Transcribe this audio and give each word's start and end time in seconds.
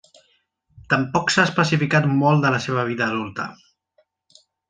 Tampoc 0.93 1.33
s'ha 1.33 1.43
especificat 1.49 2.09
molt 2.23 2.41
de 2.47 2.53
la 2.57 2.63
seva 2.65 2.87
vida 2.89 3.11
adulta. 3.11 3.47